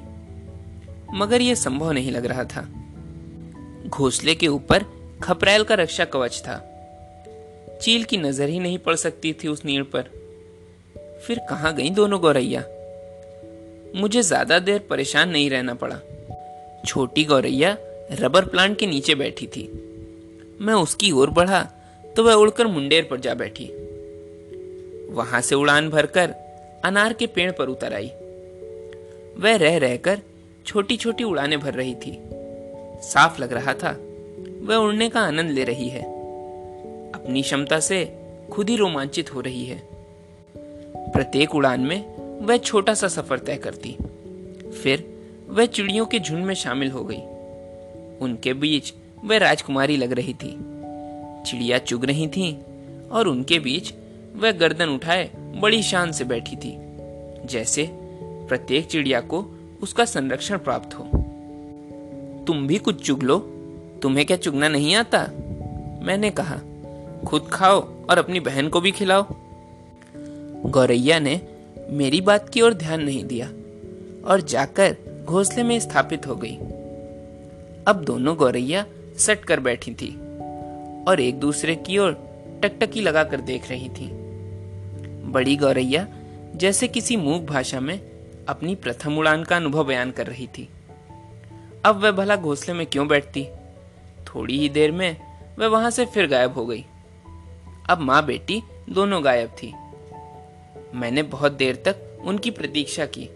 मगर 1.15 1.41
यह 1.41 1.55
संभव 1.55 1.93
नहीं 1.93 2.11
लग 2.11 2.27
रहा 2.27 2.45
था। 2.45 2.69
घोंसले 3.89 4.35
के 4.35 4.49
ऊपर 4.49 4.85
खपरेल 5.23 5.65
का 5.65 5.75
रक्षा 5.75 6.05
कवच 6.05 6.43
था। 6.47 6.75
चील 7.83 8.05
की 8.05 8.17
नज़र 8.17 8.49
ही 8.49 8.61
नहीं 8.61 8.79
पड़ 8.79 8.95
सकती 8.95 9.33
थी 9.33 9.49
उस 9.49 9.65
नीड़ 9.65 9.83
पर। 9.83 10.03
फिर 11.27 11.39
कहा 11.39 11.71
गई 11.71 11.91
दोनों 11.91 12.21
गौरैया? 12.21 12.61
मुझे 13.97 14.23
ज़्यादा 14.23 14.59
देर 14.59 14.79
परेशान 14.81 15.29
नहीं 15.29 15.51
रहना 15.51 15.75
पड़ा। 15.75 15.99
छोटी 16.87 17.25
गौरैया 17.25 17.77
रबर 18.13 18.45
प्लांट 18.45 18.79
के 18.79 18.87
नीचे 18.87 19.15
बैठी 19.15 19.47
थी। 19.47 19.63
मैं 20.61 20.75
उसकी 20.75 21.11
ओर 21.13 21.31
बढ़ा 21.31 21.63
तो 22.05 22.25
वह 22.25 22.35
उड़कर 22.35 22.67
मुंडेर 22.67 23.07
पर 23.11 23.21
जा 23.21 23.35
बैठी। 23.35 23.67
वहाँ 25.15 25.41
से 25.41 25.55
उड़ान 25.55 25.89
भरकर 25.91 26.35
अनार 26.85 27.13
के 27.13 27.27
पेड़ 27.27 27.51
पर 27.53 27.69
उतर 27.69 27.95
आई। 27.95 28.11
वह 29.39 29.57
रह 29.57 29.77
रहकर 29.79 30.21
छोटी 30.67 30.97
छोटी 30.97 31.25
उड़ाने 31.25 31.57
भर 31.57 31.75
रही 31.75 31.95
थी। 31.95 32.19
साफ़ 33.03 33.41
लग 33.43 33.53
रहा 33.53 33.75
था, 33.75 33.91
वह 34.63 34.77
उड़ने 34.77 35.09
का 35.09 35.21
आनंद 35.21 35.51
ले 35.51 35.65
रही 35.65 35.89
है। 35.89 36.03
अपनी 37.15 37.43
क्षमता 37.43 37.79
से 37.81 38.05
खुद 38.53 38.71
ही 38.71 38.77
रोमांचित 38.77 39.35
हो 39.35 39.41
रही 39.41 39.65
है। 39.65 39.83
प्रत्येक 41.13 41.55
उड़ान 41.55 41.81
में 41.81 41.99
वह 42.39 42.57
छोटा 42.57 42.95
सा 42.95 43.09
सफ़र 43.09 43.39
तय 43.39 43.57
करती। 43.57 43.97
फिर 44.83 45.19
वह 45.49 45.67
चिड़ियों 45.67 46.07
के 46.07 46.19
झुंड 46.19 46.45
में 46.45 46.55
शामिल 46.55 46.91
हो 46.91 47.05
गई। 47.05 47.21
उनके 48.21 48.53
बीच 48.53 48.95
वह 49.25 49.39
राजकुमारी 49.39 49.97
लग 49.97 50.13
रही 50.13 50.35
थी। 50.35 50.59
चिड़िया 51.47 51.79
चुग 51.79 52.05
रही 52.05 52.29
थी 52.29 52.59
और 53.13 53.29
उनके 53.29 53.59
बीच 53.59 53.95
वह 54.37 54.53
गर्दन 54.53 54.89
उठाए 54.89 55.31
बड़ी 55.39 55.83
शान 55.83 56.13
से 56.13 56.25
बैठी 56.25 56.57
थी। 56.57 56.79
जैसे 57.47 57.91
प्रत्येक 58.49 58.87
चिड़िया 58.87 59.21
को 59.21 59.47
उसका 59.83 60.05
संरक्षण 60.05 60.59
प्राप्त 60.59 60.95
हो। 60.95 61.05
तुम 62.47 62.67
भी 62.67 62.79
कुछ 62.79 63.07
चुग 63.07 63.23
लो, 63.23 63.39
तुम्हें 64.03 64.27
क्या 64.27 64.37
चुगना 64.37 64.69
नहीं 64.69 64.95
आता? 64.95 65.19
मैंने 66.03 66.31
कहा। 66.31 66.61
खुद 67.27 67.49
खाओ 67.53 67.81
और 68.11 68.19
अपनी 68.19 68.41
बहन 68.41 68.69
को 68.69 68.81
भी 68.81 68.91
खिलाओ। 68.91 69.27
गौरैया 70.67 71.19
ने 71.19 71.41
मेरी 71.91 72.21
बात 72.21 72.49
की 72.49 72.61
ओर 72.61 72.75
ध्यान 72.75 73.03
नहीं 73.03 73.25
दिया 73.25 73.47
और 74.29 74.41
जाकर 74.41 74.97
घोंसले 75.25 75.63
में 75.63 75.81
स्थापित 75.81 76.27
हो 76.27 76.37
गई। 76.37 76.57
अब 77.87 78.05
दोनों 78.07 78.37
गौरैया 78.37 78.87
सट 79.17 79.45
कर 79.45 79.61
बैठी 79.61 79.95
थी 79.95 80.11
और 81.05 81.21
एक 81.21 81.41
दूसरे 81.41 81.75
की 81.75 81.99
ओर 81.99 82.13
टकटकी 82.63 83.01
लगाकर 83.01 83.41
देख 83.41 83.71
रही 83.71 83.89
थी। 83.89 84.09
बड़ी 85.23 85.57
गौरैया 85.57 86.07
जैसे 86.57 86.89
किसी 86.89 87.17
मूक 87.17 87.43
भाषा 87.43 87.81
में 87.81 88.01
अपनी 88.49 88.75
प्रथम 88.75 89.19
उड़ान 89.19 89.45
का 89.45 89.57
अनुभव 89.57 89.85
बयान 89.85 90.11
कर 90.11 90.27
रही 90.27 90.47
थी। 90.47 90.69
अब 91.85 92.03
वह 92.03 92.11
भला 92.11 92.37
घोंसले 92.37 92.75
में 92.75 92.87
क्यों 92.87 93.09
बैठती? 93.09 93.47
थोड़ी 94.27 94.59
ही 94.59 94.69
देर 94.69 94.93
में 94.93 95.17
वह 95.59 95.67
वहाँ 95.67 95.91
से 95.91 96.07
फिर 96.07 96.27
गायब 96.27 96.53
हो 96.53 96.67
गई। 96.67 96.85
अब 97.91 97.99
माँ 97.99 98.27
बेटी 98.27 98.63
दोनों 98.91 99.25
गायब 99.25 99.49
थी। 99.49 99.75
मैंने 100.95 101.23
बहुत 101.23 101.53
देर 101.53 101.77
तक 101.77 101.97
उनकी 102.25 102.51
प्रतीक्षा 102.51 103.07
की, 103.07 103.29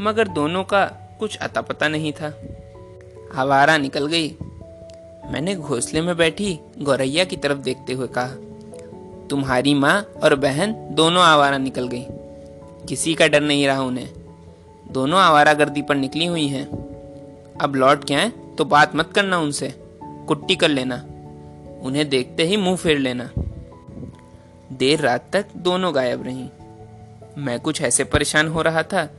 मगर 0.00 0.28
दोनों 0.28 0.64
का 0.64 0.84
कुछ 1.18 1.36
अता 1.36 1.60
पता 1.60 1.88
नहीं 1.88 2.12
था। 2.12 2.42
आवारा 3.34 3.78
निकल 3.78 4.06
गई। 4.06 4.36
मैंने 5.32 5.54
घोंसले 5.54 6.00
में 6.00 6.16
बैठी 6.16 6.58
गौरैया 6.78 7.24
की 7.24 7.36
तरफ़ 7.36 7.58
देखते 7.58 7.92
हुए 7.92 8.06
कहा, 8.06 8.28
तुम्हारी 9.30 9.74
माँ 9.74 10.02
और 10.22 10.34
बहन 10.34 10.88
दोनों 10.90 11.22
आवारा 11.22 11.58
निकल 11.58 11.88
गई। 11.88 12.06
किसी 12.88 13.14
का 13.14 13.26
डर 13.26 13.40
नहीं 13.40 13.66
रहा 13.66 13.82
उन्हें। 13.82 14.10
दोनों 14.92 15.20
आवारा 15.20 15.54
गर्दी 15.54 15.82
पर 15.82 15.94
निकली 15.94 16.26
हुई 16.26 16.46
हैं। 16.48 16.66
अब 17.60 17.74
लौट 17.74 18.04
के 18.04 18.14
आए 18.14 18.32
तो 18.58 18.64
बात 18.64 18.96
मत 18.96 19.12
करना 19.12 19.38
उनसे। 19.38 19.74
कुट्टी 20.02 20.56
कर 20.56 20.68
लेना। 20.68 20.96
उन्हें 21.82 22.08
देखते 22.08 22.42
ही 22.42 22.56
मुँह 22.56 22.76
फेर 22.76 22.98
लेना। 22.98 23.30
देर 24.72 25.00
रात 25.00 25.30
तक 25.32 25.46
दोनों 25.56 25.94
गायब 25.94 26.22
रहीं। 26.22 26.48
मैं 27.38 27.60
कुछ 27.60 27.82
ऐसे 27.82 28.04
परेशान 28.04 28.48
हो 28.48 28.62
रहा 28.62 28.82
था, 28.82 29.10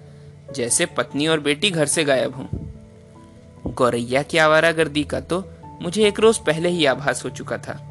जैसे 0.56 0.86
पत्नी 0.86 1.28
और 1.28 1.40
बेटी 1.40 1.70
घर 1.70 1.86
से 1.86 2.04
गायब 2.04 2.36
हों। 2.36 2.46
गौरैया 3.74 4.24
की 4.24 4.38
आवारागर्दी 4.38 5.04
का 5.04 5.20
तो 5.20 5.50
मुझे 5.82 6.08
एक 6.08 6.20
रोज 6.20 6.38
पहले 6.38 6.70
ही 6.70 6.86
आभास 6.86 7.26
हो 7.26 7.30
चुका 7.30 7.58
था। 7.58 7.90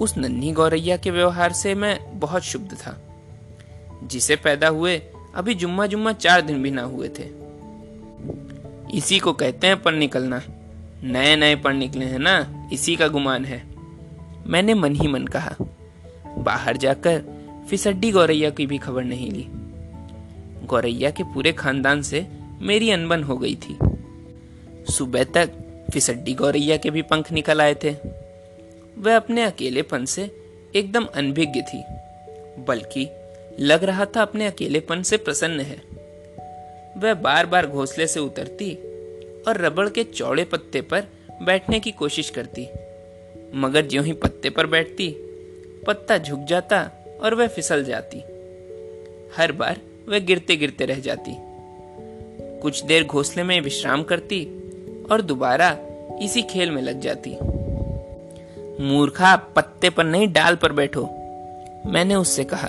उस 0.00 0.16
नन्ही 0.16 0.52
गौरैया 0.52 0.96
के 0.96 1.10
व्यवहार 1.10 1.52
से 1.52 1.74
मैं 1.74 2.18
बहुत 2.18 2.42
शुद्ध 2.42 2.74
था। 2.74 3.02
जिसे 4.04 4.36
पैदा 4.36 4.68
हुए 4.68 5.02
अभी 5.34 5.54
जुम्मा 5.54 5.86
जुम्मा 5.86 6.12
चार 6.12 6.40
दिन 6.40 6.62
भी 6.62 6.70
ना 6.70 6.82
हुए 6.82 7.08
थे। 7.08 7.30
इसी 8.96 9.18
को 9.18 9.32
कहते 9.32 9.66
हैं 9.66 9.82
पढ़ 9.82 9.94
निकलना। 9.94 10.42
नए 11.02 11.36
नए 11.36 11.56
पढ़ 11.56 11.74
निकले 11.74 12.04
हैं 12.04 12.18
ना, 12.18 12.66
इसी 12.72 12.96
का 12.96 13.08
गुमान 13.08 13.44
है। 13.44 13.64
मैंने 14.46 14.74
मन 14.74 14.94
ही 14.94 15.08
मन 15.08 15.26
कहा। 15.26 15.54
बाहर 16.38 16.76
जाकर 16.76 17.22
फिसड्डी 17.70 18.10
गौरैया 18.12 18.50
की 18.50 18.66
भी 18.66 18.78
खबर 18.78 19.04
नहीं 19.04 19.30
ली। 19.30 19.46
गौरैया 20.66 21.10
के 21.10 21.22
पूरे 21.24 21.52
खानदान 21.52 22.02
से 22.02 22.26
मेरी 22.60 22.90
अनबन 22.90 23.22
हो 23.22 23.36
गई 23.36 23.54
थी। 23.54 23.76
सुबह 24.92 25.24
तक 25.24 25.50
फिसड्डी 25.92 26.34
गौरैया 26.34 26.76
के 26.76 26.90
भी 26.90 27.02
पंख 27.02 27.32
निकल 27.32 27.60
आए 27.60 27.74
थे। 27.74 27.90
वह 28.98 29.16
अपने 29.16 29.42
अकेलेपन 29.42 30.04
से 30.04 30.30
एकदम 30.76 31.04
अनभिज्ञ 31.04 31.60
थी, 31.60 31.82
बल्कि 32.64 33.08
लग 33.60 33.84
रहा 33.84 34.04
था 34.04 34.22
अपने 34.22 34.46
अकेलेपन 34.46 35.02
से 35.02 35.16
प्रसन्न 35.16 35.60
है। 35.60 35.80
वह 36.96 37.14
बार 37.14 37.46
बार 37.46 37.66
घोंसले 37.66 38.06
से 38.06 38.20
उतरती 38.20 38.74
और 39.48 39.60
रबड़ 39.60 39.88
के 39.88 40.04
चौड़े 40.04 40.44
पत्ते 40.44 40.80
पर 40.80 41.06
बैठने 41.42 41.80
की 41.80 41.90
कोशिश 41.90 42.30
करती, 42.30 42.68
मगर 43.54 43.86
ज्यों 43.86 44.04
ही 44.04 44.12
पत्ते 44.12 44.50
पर 44.50 44.66
बैठती 44.66 45.14
पत्ता 45.86 46.18
झुक 46.18 46.40
जाता 46.40 46.90
और 47.22 47.34
वह 47.34 47.46
फिसल 47.46 47.84
जाती। 47.84 48.18
हर 49.36 49.52
बार 49.52 49.80
वह 50.08 50.18
गिरते 50.18 50.56
गिरते 50.56 50.84
रह 50.84 51.00
जाती। 51.00 51.36
कुछ 52.60 52.84
देर 52.84 53.04
घोंसले 53.04 53.42
में 53.42 53.60
विश्राम 53.60 54.02
करती 54.02 54.44
और 55.10 55.22
दोबारा 55.22 55.78
इसी 56.22 56.42
खेल 56.42 56.70
में 56.70 56.82
लग 56.82 57.00
जाती। 57.00 57.36
मूर्खा, 58.82 59.36
पत्ते 59.36 59.90
पर 59.90 60.04
नहीं, 60.04 60.32
डाल 60.32 60.56
पर 60.56 60.72
बैठो। 60.72 61.04
मैंने 61.86 62.14
उससे 62.14 62.44
कहा, 62.44 62.68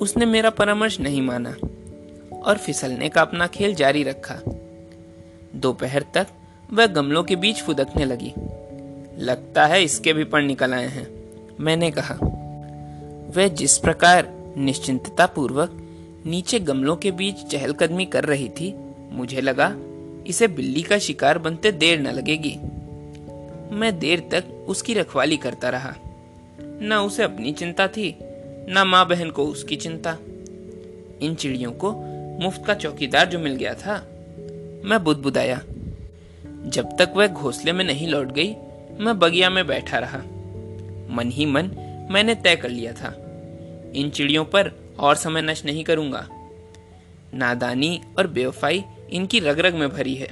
उसने 0.00 0.26
मेरा 0.26 0.50
परामर्श 0.50 1.00
नहीं 1.00 1.22
माना 1.22 1.56
और 2.42 2.58
फिसलने 2.58 3.08
का 3.08 3.20
अपना 3.20 3.46
खेल 3.46 3.74
जारी 3.74 4.02
रखा। 4.02 4.40
दोपहर 5.56 6.04
तक 6.14 6.26
वह 6.72 6.86
गमलों 6.86 7.24
के 7.24 7.36
बीच 7.36 7.62
फुदकने 7.62 8.04
लगी। 8.04 8.32
लगता 9.18 9.66
है 9.66 9.82
इसके 9.82 10.12
भी 10.12 10.24
पण 10.24 10.46
निकल 10.46 10.74
आए 10.74 10.86
हैं। 10.86 11.17
मैंने 11.60 11.90
कहा, 11.90 12.14
वह 13.36 13.48
जिस 13.48 13.78
प्रकार 13.78 14.28
निश्चिंतता 14.56 15.26
पूर्वक 15.26 15.70
नीचे 16.26 16.60
गमलों 16.60 16.96
के 16.96 17.10
बीच 17.10 17.44
चहलकदमी 17.44 18.06
कर 18.06 18.24
रही 18.24 18.48
थी, 18.48 18.74
मुझे 19.12 19.40
लगा 19.40 19.74
इसे 20.26 20.48
बिल्ली 20.48 20.82
का 20.82 20.98
शिकार 20.98 21.38
बनते 21.38 21.72
देर 21.72 22.00
न 22.00 22.06
लगेगी। 22.06 22.56
मैं 23.74 23.98
देर 23.98 24.28
तक 24.32 24.66
उसकी 24.68 24.94
रखवाली 24.94 25.36
करता 25.36 25.68
रहा। 25.68 25.94
न 26.62 26.92
उसे 27.06 27.22
अपनी 27.22 27.52
चिंता 27.52 27.88
थी, 27.88 28.18
न 28.68 28.84
माँ 28.86 29.08
बहन 29.08 29.30
को 29.30 29.44
उसकी 29.44 29.76
चिंता। 29.76 30.16
इन 31.20 31.34
चिड़ियों 31.34 31.72
को 31.72 31.92
मुफ़्त 32.44 32.66
का 32.66 32.74
चौकीदार 32.74 33.26
जो 33.26 33.38
मिल 33.38 33.54
गया 33.54 33.74
था, 33.74 33.94
मैं 34.84 35.04
बुदबुदाया। 35.04 35.62
जब 36.66 36.96
तक 36.98 37.12
वह 37.16 37.26
घोंसले 37.26 37.72
में 37.72 37.84
नहीं 37.84 38.08
लौट 38.08 38.32
गई, 38.32 38.54
मैं 39.00 39.18
बगिया 39.18 39.50
में 39.50 39.66
बैठा 39.66 39.98
रहा। 39.98 40.22
मन 41.08 41.30
ही 41.30 41.46
मन 41.46 41.70
मैंने 42.10 42.34
तय 42.34 42.56
कर 42.56 42.68
लिया 42.68 42.92
था। 42.92 43.14
इन 43.94 44.10
चिड़ियों 44.10 44.44
पर 44.44 44.70
और 44.98 45.16
समय 45.16 45.42
नष्ट 45.42 45.64
नहीं 45.64 45.84
करूँगा। 45.84 46.26
नादानी 47.34 48.00
और 48.18 48.26
बेवफाई 48.26 48.84
इनकी 49.10 49.40
रग 49.40 49.58
रग 49.58 49.74
में 49.74 49.88
भरी 49.88 50.14
है। 50.14 50.28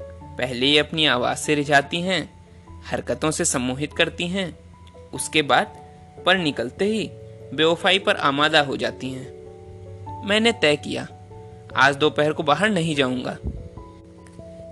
पहले 0.00 0.66
ये 0.66 0.78
अपनी 0.78 1.06
आवाज़ 1.06 1.38
से 1.38 1.54
रिझाती 1.54 2.00
हैं, 2.00 2.28
हरकतों 2.86 3.30
से 3.30 3.44
सम्मोहित 3.44 3.92
करती 3.92 4.26
हैं, 4.26 4.58
उसके 5.14 5.42
बाद 5.42 5.76
पर 6.26 6.38
निकलते 6.38 6.84
ही 6.84 7.08
बेवफाई 7.54 7.98
पर 7.98 8.16
आमादा 8.16 8.60
हो 8.60 8.76
जाती 8.76 9.10
हैं। 9.10 10.26
मैंने 10.26 10.52
तय 10.52 10.76
किया, 10.76 11.06
आज 11.76 11.96
दोपहर 11.96 12.32
को 12.32 12.42
बाहर 12.42 12.70
नहीं 12.70 12.94
जाऊँगा। 12.94 13.36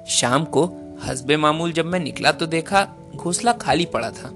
शाम 0.08 0.44
को 0.44 0.64
हसबे 1.02 1.36
मामूल 1.36 1.72
जब 1.72 1.86
मैं 1.86 2.00
निकला 2.00 2.32
तो 2.32 2.46
देखा 2.46 2.86
घोसला 3.16 3.52
खाली 3.52 3.84
पड़ा 3.84 4.10
था। 4.10 4.30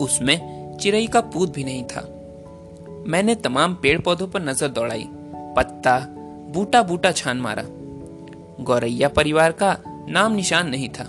उसमें 0.00 0.76
चिरई 0.76 1.06
का 1.06 1.20
पूत 1.22 1.54
भी 1.54 1.64
नहीं 1.64 1.84
था। 1.84 2.00
मैंने 3.06 3.34
तमाम 3.34 3.74
पेड़ 3.74 4.00
पौधों 4.00 4.26
पर 4.28 4.42
नज़र 4.42 4.68
दौड़ाई। 4.68 5.06
पत्ता 5.56 5.98
बूटा 6.52 6.82
बूटा 6.82 7.12
छान 7.12 7.40
मारा। 7.40 7.62
गौरैया 8.60 9.08
परिवार 9.08 9.52
का 9.52 9.76
नाम 10.08 10.32
निशान 10.32 10.68
नहीं 10.68 10.88
था। 10.88 11.04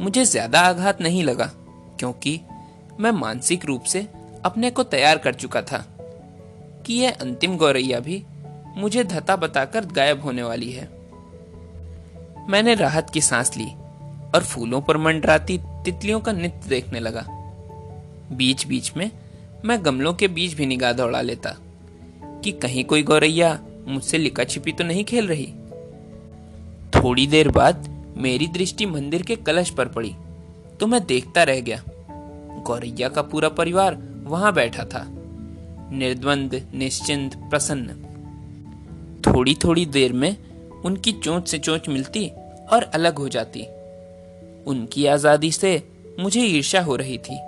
मुझे 0.00 0.24
ज़्यादा 0.24 0.60
आघात 0.60 1.00
नहीं 1.00 1.22
लगा, 1.24 1.50
क्योंकि 1.98 2.40
मैं 3.00 3.10
मानसिक 3.10 3.64
रूप 3.64 3.82
से 3.82 4.06
अपने 4.44 4.70
को 4.70 4.82
तैयार 4.84 5.18
कर 5.18 5.34
चुका 5.34 5.62
था 5.62 5.84
कि 6.86 6.94
यह 6.94 7.16
अंतिम 7.20 7.56
गौरैया 7.56 8.00
भी 8.00 8.22
मुझे 8.76 9.04
धता 9.04 9.36
बताकर 9.36 9.86
गायब 9.86 10.22
होने 10.22 10.42
वाली 10.42 10.70
है। 10.70 10.88
मैंने 12.48 12.74
राहत 12.74 13.10
की 13.10 13.20
सांस 13.20 13.56
ली 13.56 13.66
और 14.34 14.44
फूलों 14.44 14.80
पर 14.80 14.96
मंडराती 14.96 15.58
तितलियों 15.84 16.20
का 16.20 16.32
नृत्य 16.32 16.68
देखने 16.68 17.00
लगा। 17.00 17.24
बीच 18.32 18.66
बीच 18.66 18.92
में 18.96 19.10
मैं 19.64 19.84
गमलों 19.84 20.12
के 20.14 20.28
बीच 20.28 20.54
भी 20.54 20.66
निगाह 20.66 20.92
दौड़ा 20.92 21.20
लेता 21.20 21.56
कि 22.44 22.52
कहीं 22.52 22.84
कोई 22.84 23.02
गौरैया 23.02 23.58
मुझसे 23.86 24.18
लिका 24.18 24.44
छिपी 24.44 24.72
तो 24.72 24.84
नहीं 24.84 25.04
खेल 25.04 25.26
रही। 25.28 25.46
थोड़ी 26.92 27.26
देर 27.26 27.48
बाद 27.48 27.88
मेरी 28.16 28.46
दृष्टि 28.48 28.86
मंदिर 28.86 29.22
के 29.22 29.36
कलश 29.38 29.70
पर 29.70 29.88
पड़ी 29.88 30.14
तो 30.80 30.86
मैं 30.86 31.04
देखता 31.06 31.42
रह 31.42 31.60
गया। 31.60 31.82
गौरैया 32.66 33.08
का 33.08 33.22
पूरा 33.22 33.48
परिवार 33.48 33.98
वहाँ 34.24 34.52
बैठा 34.54 34.84
था। 34.84 35.04
निर्द्वंद, 35.92 36.54
निश्चिंत, 36.74 37.36
प्रसन्न। 37.50 37.96
थोड़ी 39.26 39.54
थोड़ी 39.54 39.86
देर 39.86 40.12
में 40.12 40.36
उनकी 40.84 41.12
चोंच 41.14 41.48
से 41.48 41.58
चोंच 41.58 41.88
मिलती 41.88 42.26
और 42.72 42.82
अलग 42.94 43.18
हो 43.18 43.28
जाती। 43.28 43.66
उनकी 44.66 45.06
आज़ादी 45.06 45.50
से 45.52 45.82
मुझे 46.20 46.40
ईर्ष्या 46.40 46.82
हो 46.82 46.96
रही 46.96 47.18
थी। 47.18 47.38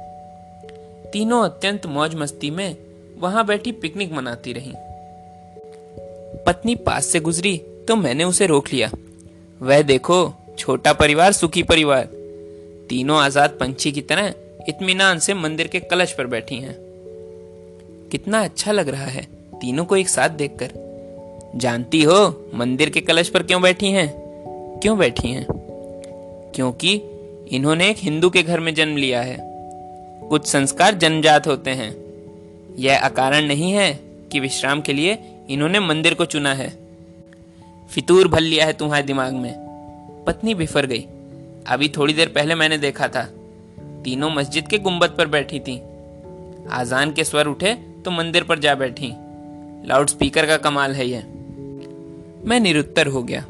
तीनों 1.15 1.45
अत्यंत 1.45 1.87
मौज 1.87 2.15
मस्ती 2.15 2.51
में 2.51 2.77
वहाँ 3.19 3.47
बैठी 3.47 3.73
पिकनिक 3.73 4.13
मनाती 4.13 4.53
रही। 4.53 4.73
पत्नी 6.47 6.75
पास 6.75 7.07
से 7.07 7.21
गुजरी 7.21 7.57
तो 7.89 7.97
मैंने 7.97 8.25
उसे 8.25 8.47
रोक 8.47 8.69
लिया। 8.73 8.91
वह 9.63 9.83
देखो, 9.83 10.35
छोटा 10.59 10.93
परिवार, 10.93 11.33
सुखी 11.33 11.63
परिवार। 11.63 12.05
तीनों 12.91 13.19
आज़ाद 13.19 13.51
पंछी 13.51 13.93
की 13.93 14.01
तरह 14.01 14.35
इत्मीनान 14.69 15.19
से 15.19 15.35
मंदिर 15.35 15.67
के 15.67 15.81
कलश 15.81 16.13
पर 16.13 16.27
बैठी 16.27 16.57
हैं। 16.57 16.77
कितना 18.11 18.45
अच्छा 18.45 18.73
लग 18.73 18.89
रहा 18.89 19.07
है 19.07 19.23
तीनों 19.61 19.85
को 19.85 19.97
एक 19.97 20.09
साथ 20.09 20.29
देखकर। 20.29 20.71
जानती 21.57 22.03
हो, 22.03 22.51
मंदिर 22.55 22.91
के 22.91 23.01
कलश 23.01 23.29
पर 23.29 23.43
क्यों 23.43 23.63
बैठी 23.63 23.87
हैं? 23.87 24.15
क्यों 24.81 24.99
बैठी 24.99 25.29
हैं? 25.29 25.47
क्योंकि 26.55 27.03
इन्होंने 27.49 27.91
एक 27.91 27.97
हिंदू 27.99 28.31
के 28.31 28.43
घर 28.43 28.61
में 28.61 28.75
जन्म 28.75 28.97
लिया 28.97 29.23
है। 29.23 29.54
कुछ 30.29 30.47
संस्कार 30.47 30.95
जन्मजात 30.95 31.47
होते 31.47 31.71
हैं। 31.71 31.97
यह 32.79 32.99
अकारण 32.99 33.45
नहीं 33.45 33.73
है 33.73 34.01
कि 34.33 34.41
विश्राम 34.41 34.81
के 34.81 34.93
लिए 34.93 35.19
इन्होंने 35.51 35.81
मंदिर 35.81 36.15
को 36.15 36.25
चुना 36.25 36.55
है। 36.55 36.79
फितूर 37.91 38.29
भल 38.29 38.43
लिया 38.43 38.67
है 38.67 38.73
तुम्हारे 38.73 39.03
दिमाग 39.03 39.33
में। 39.33 39.55
पत्नी 40.27 40.55
बिफर 40.55 40.87
गई। 40.87 41.07
अभी 41.67 41.89
थोड़ी 41.89 42.15
देर 42.15 42.29
पहले 42.29 42.55
मैंने 42.55 42.79
देखा 42.79 43.09
था। 43.09 43.31
तीनों 44.05 44.31
मस्जिद 44.31 44.69
के 44.69 44.79
गुंबद 44.79 45.11
पर 45.11 45.27
बैठी 45.27 45.61
थी। 45.61 45.83
आजान 46.71 47.13
के 47.13 47.25
स्वर 47.25 47.47
उठे 47.47 47.75
तो 47.75 48.11
मंदिर 48.11 48.43
पर 48.43 48.59
जा 48.59 48.75
बैठी। 48.75 49.13
लाउड 49.89 50.09
स्पीकर 50.09 50.47
का 50.47 50.57
कमाल 50.57 50.95
है 50.95 51.09
यह। 51.09 51.25
मैं 52.45 52.61
निरुत्तर 52.61 53.07
हो 53.07 53.23
गया। 53.23 53.47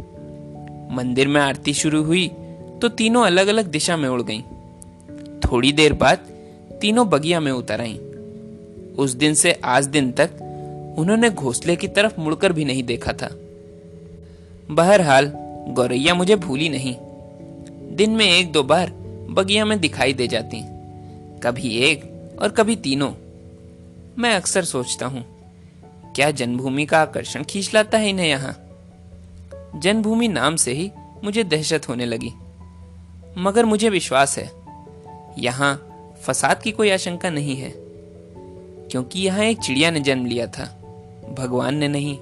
मंदिर 0.90 1.28
में 1.28 1.40
आरती 1.40 1.74
शुरू 1.74 2.02
हुई 2.02 2.28
तो 2.82 2.88
तीनों 2.88 3.24
अलग 3.26 3.46
अलग 3.46 3.66
दिशा 3.66 3.96
में 3.96 4.08
उड़ 4.08 4.22
गईं। 4.22 4.42
थोड़ी 5.40 5.72
देर 5.72 5.92
बाद 5.92 6.33
तीनों 6.80 7.08
बगिया 7.08 7.40
में 7.40 7.52
उतर 7.52 7.80
आईं। 7.80 7.98
उस 8.94 9.12
दिन 9.12 9.34
से 9.34 9.52
आज 9.64 9.86
दिन 9.86 10.12
तक 10.12 10.30
उन्होंने 10.98 11.30
घोंसले 11.30 11.76
की 11.76 11.88
तरफ़ 11.88 12.20
मुड़कर 12.20 12.52
भी 12.52 12.64
नहीं 12.64 12.82
देखा 12.82 13.12
था। 13.12 13.28
बहरहाल, 14.70 15.32
गौरैया 15.68 16.14
मुझे 16.14 16.36
भूली 16.36 16.68
नहीं। 16.68 16.96
दिन 17.96 18.10
में 18.10 18.26
एक 18.26 18.52
दो 18.52 18.62
बार 18.62 18.90
बगिया 19.30 19.64
में 19.64 19.78
दिखाई 19.80 20.12
दे 20.12 20.26
जाती 20.26 20.62
कभी 21.40 21.76
एक 21.78 22.02
और 22.42 22.48
कभी 22.48 22.76
तीनों। 22.76 23.12
मैं 24.18 24.34
अक्सर 24.34 24.64
सोचता 24.64 25.06
हूँ, 25.06 25.24
क्या 26.16 26.30
जन्मभूमि 26.30 26.86
का 26.86 27.00
आकर्षण 27.02 27.42
खींच 27.42 27.70
लाता 27.74 27.98
है 27.98 28.08
इन्हें 28.08 28.28
यहाँ? 28.28 28.56
जन्मभूमि 29.76 30.28
नाम 30.28 30.56
से 30.56 30.72
ही 30.72 30.90
मुझे 31.24 31.44
दहशत 31.44 31.88
होने 31.88 32.06
लगी। 32.06 32.32
मगर 33.38 33.64
मुझे 33.64 33.88
विश्वास 33.88 34.38
है, 34.38 34.50
यहाँ 35.38 35.93
फसाद 36.24 36.62
की 36.62 36.70
कोई 36.72 36.90
आशंका 36.90 37.30
नहीं 37.30 37.56
है, 37.56 37.72
क्योंकि 38.90 39.20
यहाँ 39.20 39.44
एक 39.44 39.58
चिड़िया 39.58 39.90
ने 39.90 40.00
जन्म 40.00 40.26
लिया 40.26 40.46
था, 40.46 40.64
भगवान 41.38 41.74
ने 41.74 41.88
नहीं। 41.88 42.18